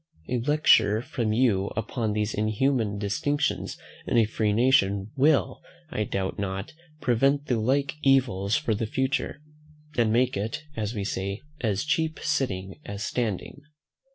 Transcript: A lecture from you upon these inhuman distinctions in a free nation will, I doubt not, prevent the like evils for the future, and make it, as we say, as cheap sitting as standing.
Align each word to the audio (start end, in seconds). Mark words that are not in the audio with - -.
A 0.29 0.39
lecture 0.39 0.99
from 1.03 1.31
you 1.31 1.67
upon 1.77 2.13
these 2.13 2.33
inhuman 2.33 2.97
distinctions 2.97 3.77
in 4.07 4.17
a 4.17 4.25
free 4.25 4.51
nation 4.51 5.11
will, 5.15 5.61
I 5.91 6.05
doubt 6.05 6.39
not, 6.39 6.73
prevent 7.01 7.45
the 7.45 7.59
like 7.59 7.97
evils 8.01 8.55
for 8.55 8.73
the 8.73 8.87
future, 8.87 9.43
and 9.95 10.11
make 10.11 10.35
it, 10.35 10.63
as 10.75 10.95
we 10.95 11.03
say, 11.03 11.41
as 11.59 11.83
cheap 11.83 12.17
sitting 12.19 12.79
as 12.83 13.03
standing. 13.03 13.61